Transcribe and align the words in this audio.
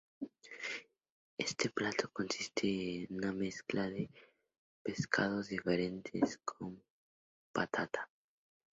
Este 1.37 1.69
plato 1.69 2.09
consiste 2.11 3.03
en 3.03 3.13
una 3.13 3.31
mezcla 3.31 3.87
de 3.87 4.09
pescados 4.81 5.49
diferentes 5.49 6.39
con 6.43 6.83
patata. 7.53 8.09